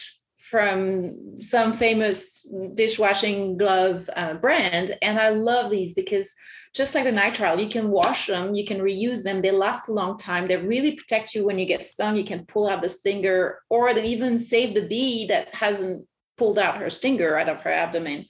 [0.54, 4.96] from some famous dishwashing glove uh, brand.
[5.02, 6.32] And I love these because
[6.76, 9.92] just like the nitrile, you can wash them, you can reuse them, they last a
[9.92, 10.48] long time.
[10.48, 12.16] They really protect you when you get stung.
[12.16, 16.60] You can pull out the stinger or they even save the bee that hasn't pulled
[16.60, 18.28] out her stinger out of her abdomen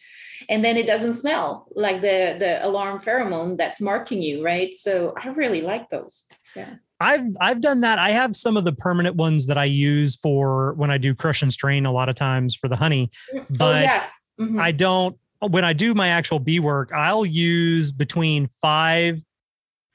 [0.50, 5.14] and then it doesn't smell like the the alarm pheromone that's marking you right so
[5.24, 8.00] i really like those yeah I've I've done that.
[8.00, 11.42] I have some of the permanent ones that I use for when I do crush
[11.42, 13.10] and strain a lot of times for the honey.
[13.36, 14.60] oh But yes Mhm.
[14.60, 19.22] I don't when I do my actual bee work, I'll use between five,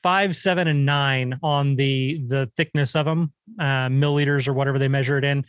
[0.03, 4.88] five, seven, and nine on the the thickness of them, uh, milliliters or whatever they
[4.88, 5.44] measure it in.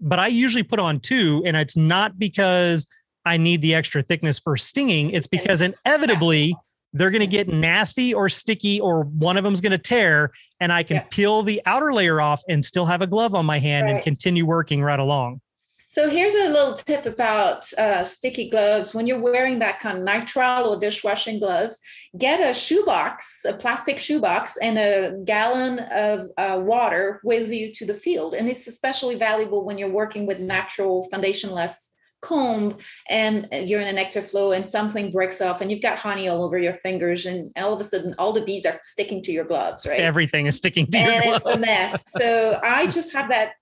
[0.00, 2.86] But I usually put on two, and it's not because
[3.26, 5.10] I need the extra thickness for stinging.
[5.10, 6.56] It's because inevitably
[6.92, 10.72] they're going to get nasty or sticky, or one of them's going to tear, and
[10.72, 11.04] I can Yeah.
[11.10, 14.44] peel the outer layer off and still have a glove on my hand and continue
[14.44, 15.40] working right along.
[15.86, 18.94] So here's a little tip about uh, sticky gloves.
[18.94, 21.80] When you're wearing that kind of nitrile or dishwashing gloves,
[22.16, 27.86] get a shoebox, a plastic shoebox, and a gallon of uh, water with you to
[27.86, 28.34] the field.
[28.34, 31.90] And it's especially valuable when you're working with natural foundationless
[32.22, 32.76] comb
[33.08, 36.44] and you're in a nectar flow and something breaks off and you've got honey all
[36.44, 39.44] over your fingers and all of a sudden all the bees are sticking to your
[39.44, 40.00] gloves, right?
[40.00, 41.46] Everything is sticking to your and gloves.
[41.46, 42.04] it's a mess.
[42.20, 43.52] So I just have that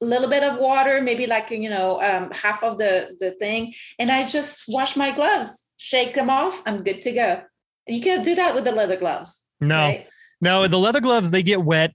[0.00, 4.10] little bit of water, maybe like you know um, half of the the thing, and
[4.10, 6.62] I just wash my gloves, shake them off.
[6.66, 7.42] I'm good to go.
[7.86, 9.46] You can't do that with the leather gloves.
[9.60, 10.08] No, right?
[10.40, 11.94] no, the leather gloves they get wet,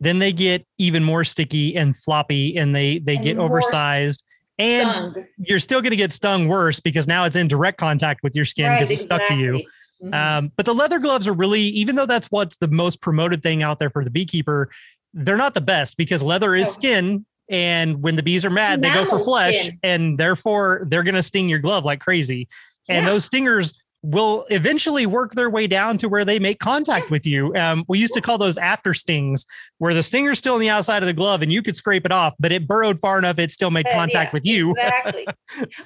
[0.00, 4.24] then they get even more sticky and floppy, and they they And get oversized,
[4.62, 5.26] and Stung.
[5.38, 8.44] you're still going to get stung worse because now it's in direct contact with your
[8.44, 9.56] skin because Right, it's stuck to you.
[9.56, 9.68] exactly.
[10.04, 10.14] Mhm.
[10.14, 13.62] Um, but the leather gloves are really, even though that's what's the most promoted thing
[13.62, 14.68] out there for the beekeeper,
[15.14, 16.72] they're not the best because leather is No.
[16.72, 17.26] skin.
[17.48, 19.78] And when the bees are mad, they go for flesh, skin.
[19.82, 22.48] and therefore they're going to sting your glove like crazy.
[22.88, 23.12] And Yeah.
[23.12, 27.54] those stingers will eventually work their way down to where they make contact with you.
[27.54, 29.46] Um, we used to call those after stings,
[29.78, 32.12] where the stinger's still on the outside of the glove and you could scrape it
[32.12, 34.70] off, but it burrowed far enough it still made contact yeah, with you.
[34.72, 35.26] exactly.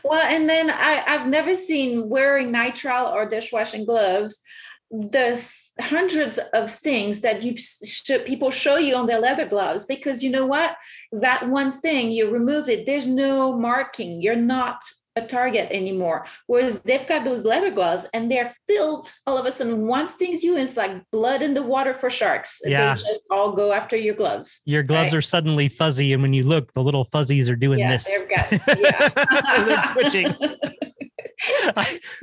[0.05, 4.41] well, and then I, I've never seen wearing nitrile or dishwashing gloves
[4.91, 5.37] the
[5.81, 10.31] hundreds of stings that you sh- people show you on their leather gloves because you
[10.31, 10.77] know what
[11.11, 14.81] that one sting you remove it there's no marking you're not
[15.17, 19.53] a target anymore whereas they've got those leather gloves and they're filled all of a
[19.53, 22.95] sudden one stings you it's like blood in the water for sharks Yeah.
[22.95, 25.19] they just all go after your gloves Your gloves Right.
[25.19, 28.27] are suddenly fuzzy, and when you look, the little fuzzies are doing yeah this.
[28.29, 30.35] got yeah They're twitching.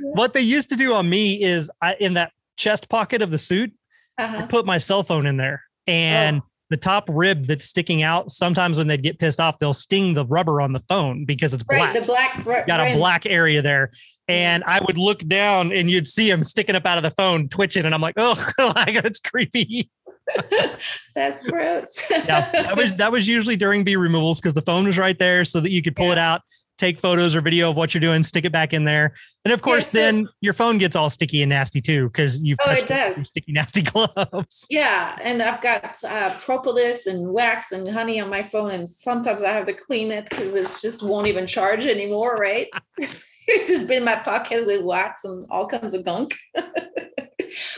[0.00, 3.38] what they used to do on me is I, in that chest pocket of the
[3.38, 3.72] suit,
[4.18, 4.46] I uh-huh.
[4.46, 6.42] put my cell phone in there and
[6.74, 8.32] the top rib that's sticking out.
[8.32, 11.62] Sometimes when they'd get pissed off, they'll sting the rubber on the phone because it's
[11.70, 11.94] right black.
[11.94, 13.92] the black ri- Got a black area there.
[14.26, 17.48] And I would look down and you'd see them sticking up out of the phone,
[17.48, 17.84] twitching.
[17.84, 19.88] And I'm like, oh, that's creepy.
[21.14, 22.02] That's gross.
[22.10, 22.50] Yeah.
[22.50, 25.60] That was that was usually during bee removals because the phone was right there so
[25.60, 26.40] that you could pull it out,
[26.78, 29.14] take photos or video of what you're doing, stick it back in there.
[29.44, 32.58] And of course, so- then your phone gets all sticky and nasty too, because you've
[32.66, 33.16] Oh, it touched does.
[33.16, 34.66] your sticky, nasty gloves.
[34.70, 39.42] yeah, and I've got uh, propolis and wax and honey on my phone, and sometimes
[39.42, 42.36] I have to clean it because it just won't even charge anymore.
[42.36, 42.68] Right?
[42.98, 46.34] it's just been in my pocket with wax and all kinds of gunk.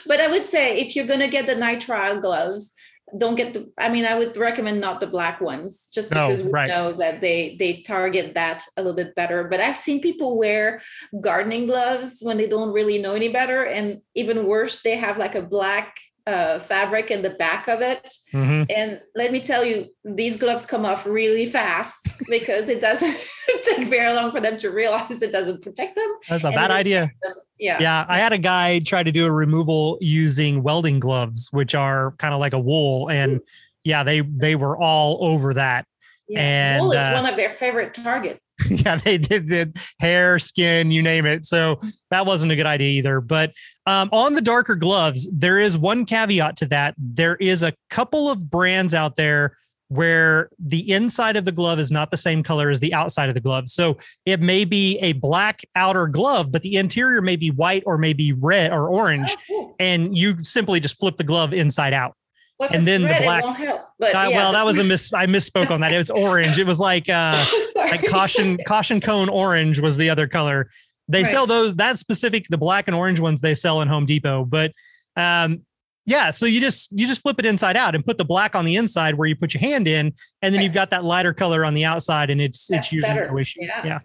[0.07, 2.75] but I would say if you're gonna get the nitrile gloves,
[3.17, 3.71] don't get the.
[3.79, 6.69] I mean, I would recommend not the black ones, just No, because we right.
[6.69, 9.45] know that they they target that a little bit better.
[9.45, 10.83] But I've seen people wear
[11.21, 15.37] gardening gloves when they don't really know any better, and even worse, they have like
[15.37, 18.09] a black uh, fabric in the back of it.
[18.33, 18.67] Mhm.
[18.75, 23.17] And let me tell you, these gloves come off really fast because it doesn't
[23.63, 26.13] take very long for them to realize it doesn't protect them.
[26.29, 27.11] That's a bad idea.
[27.59, 27.79] Yeah.
[27.81, 32.13] Yeah, I had a guy try to do a removal using welding gloves, which are
[32.19, 33.41] kind of like a wool, and
[33.85, 35.87] yeah, they they were all over that.
[36.29, 36.41] Yeah.
[36.41, 38.41] And, Wool is uh, one of their favorite targets.
[38.71, 41.45] yeah, they did the hair, skin, you name it.
[41.45, 43.21] So that wasn't a good idea either.
[43.21, 43.53] But
[43.87, 46.95] um, on the darker gloves, there is one caveat to that.
[46.99, 49.57] There is a couple of brands out there
[49.89, 53.35] where the inside of the glove is not the same color as the outside of
[53.37, 53.69] the glove.
[53.69, 57.97] So it may be a black outer glove, but the interior may be white or
[57.97, 59.37] maybe red or orange.
[59.51, 59.75] Oh.
[59.79, 62.17] And you simply just flip the glove inside out.
[62.59, 63.83] Well, and then the black- help.
[63.99, 65.13] But Uh, yeah, well, that was a miss.
[65.13, 65.93] I misspoke on that.
[65.93, 66.59] It was orange.
[66.59, 67.43] It was like uh,
[67.91, 70.71] like caution caution cone orange was the other color
[71.09, 71.31] they Right.
[71.33, 74.73] sell those that specific the black and orange ones they sell in home depot but
[75.17, 75.63] um
[76.05, 78.65] yeah so you just you just flip it inside out and put the black on
[78.65, 80.65] the inside where you put your hand in and then Right.
[80.65, 83.31] you've got that lighter color on the outside and it's That's it's usually better.
[83.31, 83.85] no issue Yeah.
[83.87, 83.99] yeah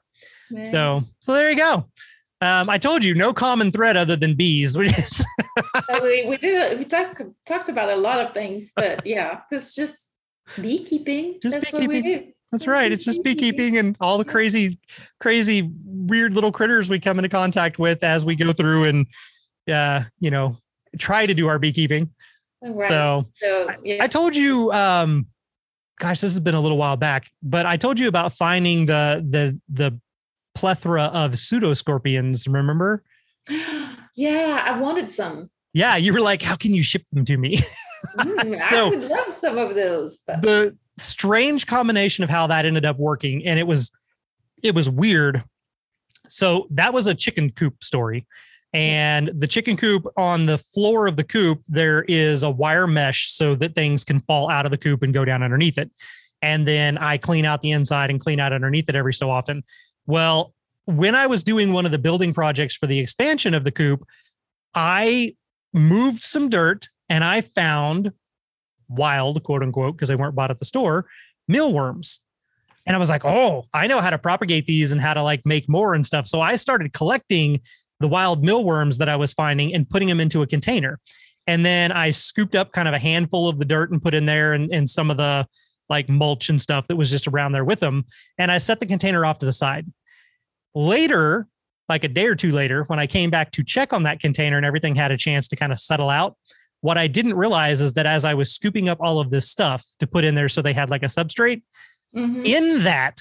[0.51, 0.65] Man.
[0.65, 1.85] so so there you go
[2.41, 6.85] um i told you no common thread other than bees Uh, we we did we
[6.85, 10.09] talked talked about a lot of things, but yeah, it's just
[10.59, 11.39] beekeeping.
[11.41, 12.27] Just That's what we do.
[12.51, 12.91] That's right.
[12.91, 14.77] It's just beekeeping and all the crazy,
[15.19, 19.05] crazy, weird little critters we come into contact with as we go through and,
[19.71, 20.57] uh, you know,
[20.99, 22.09] try to do our beekeeping.
[22.61, 22.89] Right.
[22.89, 24.03] So, so yeah.
[24.03, 25.27] I told you, um,
[25.99, 29.25] gosh, this has been a little while back, but I told you about finding the
[29.27, 29.99] the the
[30.53, 32.51] plethora of pseudoscorpions.
[32.51, 33.03] Remember?
[34.15, 35.49] yeah, I wanted some.
[35.73, 37.59] Yeah, you were like, "How can you ship them to me?"
[38.17, 40.17] Mm, So- I would love some of those.
[40.25, 43.91] But the strange combination of how that ended up working, and it was
[44.63, 45.43] it was weird.
[46.27, 48.25] So that was a chicken coop story.
[48.73, 53.29] And the chicken coop on the floor of the coop, there is a wire mesh
[53.31, 55.91] so that things can fall out of the coop and go down underneath it.
[56.41, 59.63] And then I clean out the inside and clean out underneath it every so often.
[60.05, 60.53] Well,
[60.85, 64.05] when I was doing one of the building projects for the expansion of the coop,
[64.73, 65.35] I
[65.73, 68.13] moved some dirt and I found
[68.91, 71.05] wild, quote unquote, because they weren't bought at the store,
[71.47, 72.19] mealworms.
[72.85, 75.45] And I was like, oh, I know how to propagate these and how to like
[75.45, 76.27] make more and stuff.
[76.27, 77.61] So I started collecting
[77.99, 80.99] the wild mealworms that I was finding and putting them into a container.
[81.47, 84.25] And then I scooped up kind of a handful of the dirt and put in
[84.25, 85.45] there and, and some of the
[85.89, 88.05] like mulch and stuff that was just around there with them.
[88.37, 89.85] And I set the container off to the side.
[90.73, 91.47] Later,
[91.89, 94.57] like a day or two later, when I came back to check on that container
[94.57, 96.37] and everything had a chance to kind of settle out,
[96.81, 99.85] what I didn't realize is that as I was scooping up all of this stuff
[99.99, 101.61] to put in there so they had like a substrate,
[102.15, 102.45] Mhm.
[102.45, 103.19] in that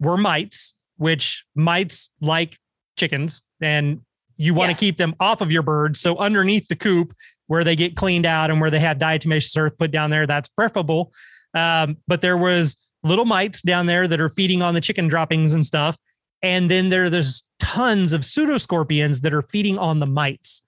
[0.00, 2.58] were mites, which mites like
[2.96, 4.00] chickens, and
[4.38, 4.78] you want to Yeah.
[4.78, 6.00] keep them off of your birds.
[6.00, 7.14] So underneath the coop,
[7.48, 10.48] where they get cleaned out and where they have diatomaceous earth put down there, that's
[10.48, 11.12] preferable.
[11.54, 15.52] Um, but there was little mites down there that are feeding on the chicken droppings
[15.52, 15.96] and stuff.
[16.42, 20.62] And then there, there's tons of pseudoscorpions that are feeding on the mites.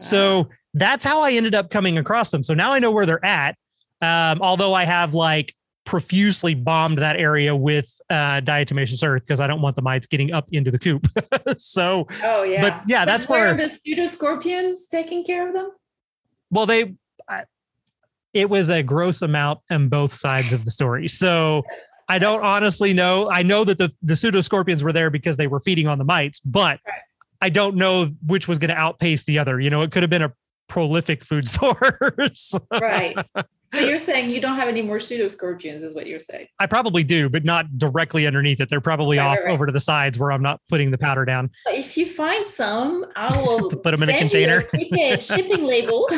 [0.00, 2.42] So that's how I ended up coming across them.
[2.42, 3.56] So now I know where they're at.
[4.02, 5.54] Um, although I have like
[5.84, 10.32] profusely bombed that area with uh, diatomaceous earth because I don't want the mites getting
[10.32, 11.06] up into the coop.
[11.58, 12.60] so, oh yeah.
[12.62, 15.70] but yeah, that's where the pseudoscorpions taking care of them.
[16.50, 16.94] well, they.
[17.28, 17.44] I,
[18.32, 21.08] it was a gross amount on both sides of the story.
[21.08, 21.64] So
[22.08, 23.28] I don't honestly know.
[23.28, 26.40] I know that the the pseudoscorpions were there because they were feeding on the mites,
[26.40, 27.00] but Right.
[27.42, 29.58] I don't know which was going to outpace the other.
[29.58, 30.32] You know, it could have been a
[30.70, 32.54] prolific food source.
[32.70, 33.14] Right.
[33.74, 36.46] so you're saying you don't have any more pseudoscorpions, is what you're saying.
[36.58, 38.70] I probably do, but not directly underneath it.
[38.70, 39.52] They're probably Right, off right, right.
[39.52, 41.50] over to the sides where I'm not putting the powder down.
[41.66, 44.62] But if you find some, I will put them in a container.
[44.72, 46.08] A shipping label.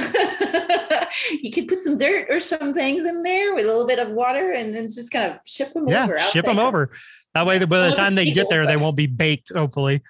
[1.43, 4.11] you can put some dirt or some things in there with a little bit of
[4.11, 6.19] water, and then just kind of ship them Yeah, over.
[6.19, 6.93] Ship them over.
[7.35, 9.51] That way, by the time they get there, they won't be baked.
[9.55, 10.03] Hopefully,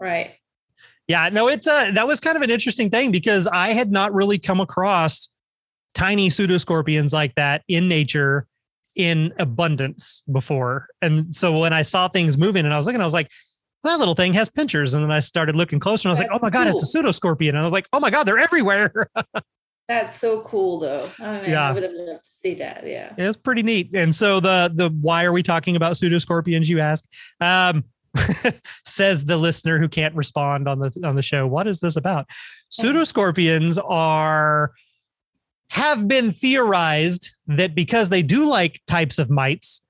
[0.00, 0.36] Right.
[1.08, 1.28] Yeah.
[1.30, 4.38] No, it's uh that was kind of an interesting thing because I had not really
[4.38, 5.28] come across
[5.94, 8.46] tiny pseudoscorpions like that in nature
[8.94, 10.88] in abundance before.
[11.02, 13.28] And so when I saw things moving, and I was looking, I was like.
[13.84, 16.30] That little thing has pinchers, and then I started looking closer, and I was like,
[16.32, 19.08] "Oh my god, it's a pseudoscorpion!" And I was like, "Oh my god, they're everywhere!"
[19.88, 21.08] That's so cool, though.
[21.20, 21.68] I mean, Yeah.
[21.68, 22.84] I would have loved to see that.
[22.84, 23.14] Yeah.
[23.16, 23.90] It's pretty neat.
[23.94, 26.66] And so the the why are we talking about pseudoscorpions?
[26.68, 27.04] You ask.
[27.40, 27.84] Um,
[28.84, 31.46] says the listener who can't respond on the on the show.
[31.46, 32.26] What is this about?
[32.70, 34.72] Pseudoscorpions are
[35.70, 39.82] have been theorized that because they do like types of mites,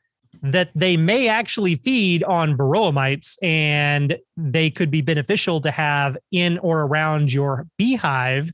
[0.43, 6.17] that they may actually feed on varroa mites and they could be beneficial to have
[6.33, 8.51] in or around your beehive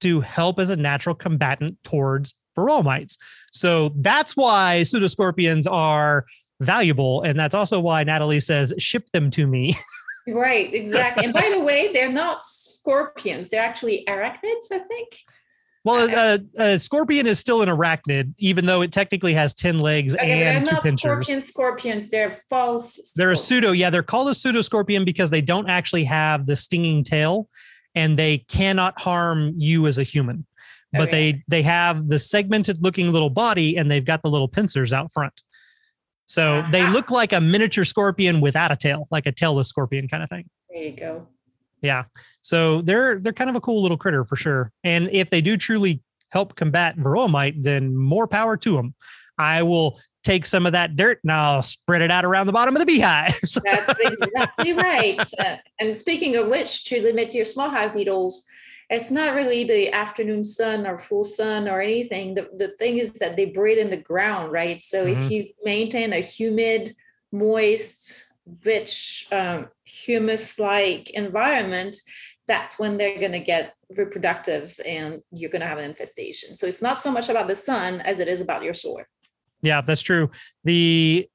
[0.00, 3.18] to help as a natural combatant towards varroa mites.
[3.52, 6.26] So that's why pseudoscorpions are
[6.60, 7.22] valuable.
[7.22, 9.76] And that's also why Nathalie says, ship them to me.
[10.28, 10.74] Right.
[10.74, 11.24] Exactly.
[11.24, 13.48] and by the way, they're not scorpions.
[13.48, 15.20] They're actually arachnids, I think.
[15.84, 16.40] Well, a,
[16.74, 20.28] a scorpion is still an arachnid, even though it technically has 10 legs Okay, but
[20.40, 21.00] they're and two not pinchers.
[21.28, 21.46] scorpions.
[21.46, 22.10] Scorpions.
[22.10, 23.12] They're false.
[23.14, 23.70] They're a pseudo.
[23.70, 27.48] Yeah, they're called a pseudoscorpion because they don't actually have the stinging tail
[27.94, 30.44] and they cannot harm you as a human.
[30.92, 31.32] But Okay.
[31.32, 35.12] they they have the segmented looking little body and they've got the little pincers out
[35.12, 35.40] front.
[36.26, 40.22] So they look like a miniature scorpion without a tail, like a tailless scorpion kind
[40.22, 40.48] of thing.
[40.70, 41.26] There you go.
[41.82, 42.04] Yeah.
[42.42, 44.72] So they're they're kind of a cool little critter for sure.
[44.82, 48.94] And if they do truly help combat varroa mite, then more power to them.
[49.38, 52.74] I will take some of that dirt and I'll spread it out around the bottom
[52.74, 53.38] of the beehive.
[53.44, 55.20] So- That's exactly right.
[55.38, 58.44] Uh, and speaking of which, to limit your small hive beetles,
[58.88, 62.34] it's not really the afternoon sun or full sun or anything.
[62.34, 64.82] The, the thing is that they breed in the ground, right?
[64.82, 65.12] So Mhm.
[65.12, 66.94] if you maintain a humid,
[67.32, 68.24] moist,
[68.64, 71.96] rich, um, humus like environment,
[72.46, 76.54] that's when they're going to get reproductive and you're going to have an infestation.
[76.54, 79.02] So it's not so much about the sun as it is about your soil.
[79.62, 80.30] Yeah, that's true.
[80.62, 81.28] The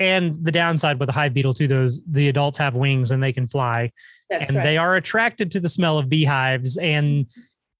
[0.00, 3.32] and the downside with a hive beetle too, those the adults have wings and they
[3.32, 3.92] can fly,
[4.30, 4.64] That's and right.
[4.64, 6.76] they are attracted to the smell of beehives.
[6.76, 7.26] And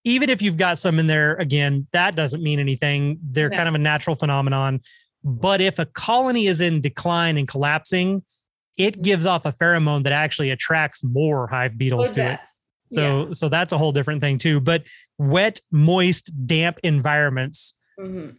[0.05, 3.19] even if you've got some in there, again, that doesn't mean anything.
[3.23, 3.57] They're No.
[3.57, 4.81] kind of a natural phenomenon.
[5.25, 8.23] But if a colony is in decline and collapsing,
[8.77, 12.41] it gives off a pheromone that actually attracts more hive Oh, beetles to it.
[12.93, 14.61] So so that's a whole different thing too.
[14.61, 14.85] But
[15.19, 18.05] wet, moist, damp environments yeah.
[18.05, 18.37] Mhm.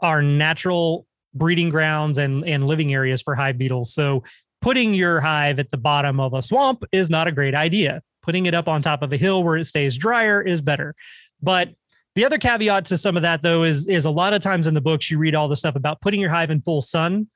[0.00, 3.92] are natural breeding grounds and, and living areas for hive beetles.
[3.92, 4.24] So
[4.60, 8.02] putting your hive at the bottom of a swamp is not a great idea.
[8.22, 10.94] Putting it up on top of a hill where it stays drier is better.
[11.42, 11.70] But
[12.14, 14.74] the other caveat to some of that though is is a lot of times in
[14.74, 17.28] the books you read all the stuff about putting your hive in full sun.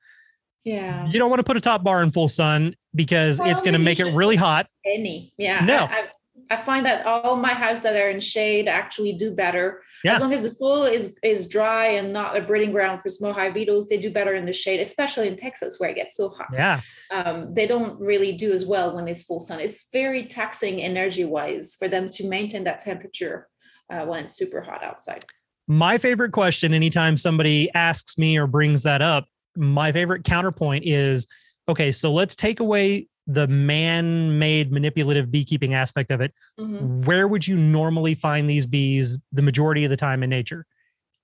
[0.63, 1.07] Yeah.
[1.07, 3.73] You don't want to put a top bar in full sun because Well, it's going
[3.73, 4.67] to make it really hot.
[4.85, 5.33] Any.
[5.37, 5.63] Yeah.
[5.63, 5.85] No.
[5.85, 6.07] I,
[6.49, 9.81] I, find that all my houses that are in shade actually do better.
[10.03, 10.15] Yeah.
[10.15, 13.33] As long as the soil is is dry and not a breeding ground for small
[13.33, 16.29] hive beetles, they do better in the shade, especially in Texas where it gets so
[16.29, 16.47] hot.
[16.53, 16.81] Yeah.
[17.11, 19.59] um, they don't really do as well when it's full sun.
[19.59, 23.47] It's very taxing energy wise for them to maintain that temperature
[23.89, 25.25] uh, when it's super hot outside.
[25.67, 29.25] My favorite question anytime somebody asks me or brings that up,
[29.55, 31.27] my favorite counterpoint is
[31.67, 36.33] okay, so let's take away the man made manipulative beekeeping aspect of it.
[36.59, 37.05] Mhm.
[37.05, 40.65] Where would you normally find these bees the majority of the time in nature?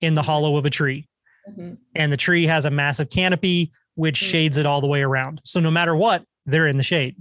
[0.01, 1.07] In the hollow of a tree.
[1.49, 1.77] Mhm.
[1.95, 4.29] And the tree has a massive canopy which Mhm.
[4.29, 5.41] shades it all the way around.
[5.43, 7.17] So no matter what, they're in the shade.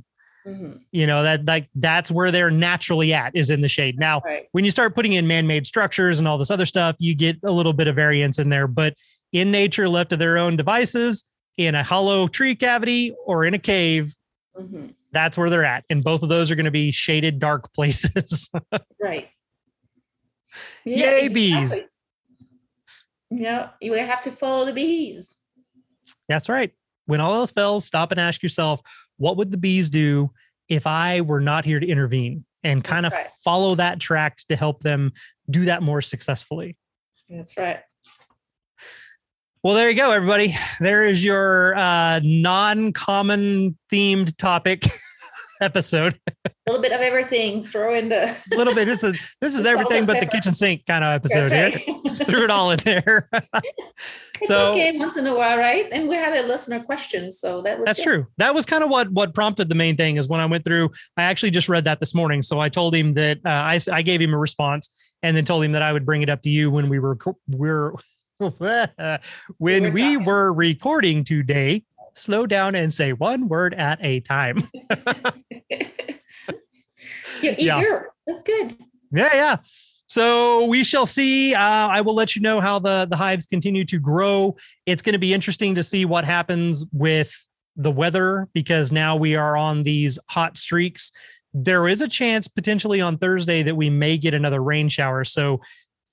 [0.47, 0.79] Mhm.
[0.93, 3.99] You know, that like that's where they're naturally at is in the shade.
[3.99, 4.47] Now, Right.
[4.53, 7.51] when you start putting in man-made structures and all this other stuff, you get a
[7.53, 8.67] little bit of variance in there.
[8.67, 8.95] But
[9.33, 11.25] in nature, left to their own devices,
[11.59, 14.15] in a hollow tree cavity or in a cave,
[14.59, 14.95] Mhm.
[15.13, 15.85] that's where they're at.
[15.91, 18.51] And both of those are going to be shaded, dark places.
[19.01, 19.29] Right.
[20.85, 21.83] Yay, bees.
[23.31, 25.37] Yeah, you have to follow the bees.
[26.29, 26.73] that's right.
[27.07, 28.81] When all else fails, stop and ask yourself,
[29.19, 30.31] what would the bees do
[30.69, 32.45] if I were not here to intervene?
[32.63, 33.27] And kind of right.
[33.43, 35.13] follow that track to help them
[35.49, 36.77] do that more successfully.
[37.29, 37.81] That's right.
[39.63, 40.55] Well, there you go, everybody.
[40.81, 44.89] There is your uh, non-common themed topic
[45.61, 46.19] episode.
[46.47, 47.63] A little bit of everything.
[47.63, 48.35] Throw in the.
[48.55, 48.87] A little bit.
[48.87, 51.51] This is this is everything but the kitchen sink kind of episode.
[51.51, 51.95] That's Here.
[52.07, 53.29] Just threw it all in there.
[54.43, 55.87] It's So- okay once in a while, right?
[55.93, 58.05] And we had a listener question, so that was That's good.
[58.07, 58.27] true.
[58.39, 60.89] That was kind of what what prompted the main thing is when I went through.
[61.19, 64.01] I actually just read that this morning, so I told him that uh, I I
[64.01, 64.89] gave him a response
[65.23, 67.19] and then told him that I would bring it up to you when we were
[67.49, 67.93] we're
[69.59, 71.85] when we were recording today.
[72.15, 74.59] Slow down and say one word at a time.
[77.43, 78.01] You're Yeah.
[78.27, 78.77] That's good.
[79.13, 79.57] Yeah, yeah.
[80.07, 81.55] So we shall see.
[81.55, 84.57] Uh, I will let you know how the the hives continue to grow.
[84.87, 87.33] It's going to be interesting to see what happens with
[87.77, 91.13] the weather because now we are on these hot streaks.
[91.53, 95.25] There is a chance potentially on Thursday that we may get another rain shower.
[95.25, 95.61] So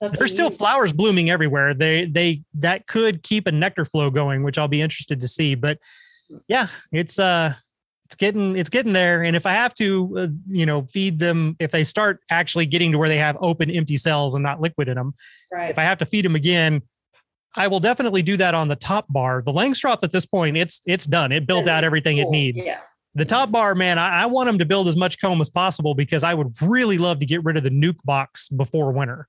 [0.01, 1.73] Lucky there's still flowers blooming everywhere.
[1.73, 5.55] They they that could keep a nectar flow going, which I'll be interested to see.
[5.55, 5.79] But
[6.47, 7.53] yeah, it's uh
[8.05, 9.23] it's getting it's getting there.
[9.23, 12.91] And if I have to, uh, you know, feed them if they start actually getting
[12.91, 15.13] to where they have open empty cells and not liquid in them,
[15.51, 15.71] right.
[15.71, 16.81] if I have to feed them again,
[17.55, 19.41] I will definitely do that on the top bar.
[19.41, 21.31] The Langstroth at this point, it's it's done.
[21.31, 22.65] It built out everything it needs.
[22.65, 22.79] Yeah.
[23.15, 25.95] The top bar, man, I, I want them to build as much comb as possible
[25.95, 29.27] because I would really love to get rid of the nuc box before winter.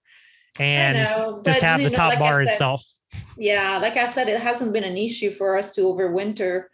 [0.60, 2.84] And know, just have the know, top like bar said- itself.
[3.36, 6.64] Yeah, like I said, it hasn't been an issue for us to overwinter.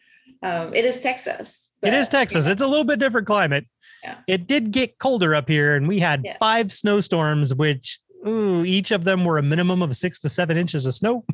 [0.42, 1.72] Um, it is Texas.
[1.82, 2.46] It is but, you Texas.
[2.46, 3.66] know, It's a little bit different climate.
[4.02, 4.16] Yeah.
[4.26, 6.36] It did get colder up here, and we had Yeah.
[6.38, 10.86] five snowstorms, which ooh, each of them were a minimum of six to seven inches
[10.86, 11.24] of snow.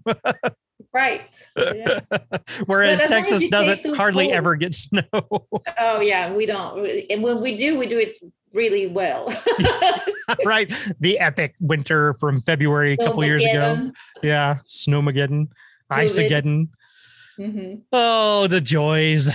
[0.92, 1.36] right.
[1.56, 2.00] Yeah.
[2.66, 5.02] Whereas as long as Texas doesn't hardly cold- ever get snow.
[5.78, 6.86] Oh yeah, we don't.
[7.10, 8.16] And when we do, we do it
[8.52, 9.32] really well.
[10.44, 10.72] right.
[11.00, 13.92] The epic winter from February a couple years ago.
[14.22, 14.58] Yeah.
[14.68, 15.48] Snowmageddon,
[15.90, 16.68] Iceageddon.
[17.36, 19.30] hmm Oh, the joys.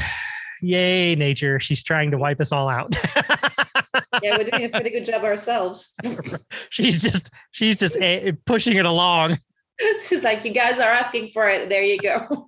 [0.61, 1.59] Yay, nature.
[1.59, 2.95] She's trying to wipe us all out.
[4.23, 5.93] Yeah, we're doing a pretty good job ourselves.
[6.69, 9.37] she's just she's just eh, pushing it along.
[10.01, 11.69] She's like, you guys are asking for it.
[11.69, 12.47] There you go.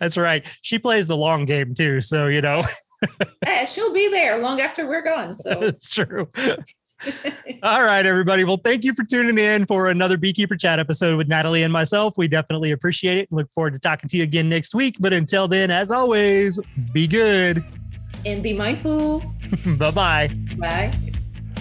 [0.00, 0.46] That's right.
[0.62, 2.64] She plays the long game too, so you know,
[3.46, 5.34] Yeah, she'll be there long after we're gone.
[5.34, 6.28] So it's true.
[7.62, 8.42] All right, everybody.
[8.44, 12.14] Well, thank you for tuning in for another Beekeeper Chat episode with Nathalie and myself.
[12.16, 13.28] We definitely appreciate it.
[13.30, 14.96] Look forward to talking to you again next week.
[14.98, 16.58] But until then, as always,
[16.92, 17.62] be good.
[18.24, 19.20] and be mindful.
[19.78, 20.28] bye bye.
[20.56, 20.90] Bye.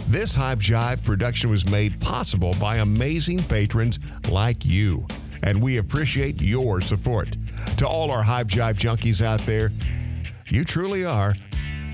[0.07, 3.99] This Hive Jive production was made possible by amazing patrons
[4.31, 5.05] like you.
[5.43, 7.35] and we appreciate your support.
[7.77, 9.69] To all our Hive Jive junkies out there,
[10.49, 11.35] you truly are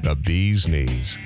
[0.03, 1.17] the bee's knees.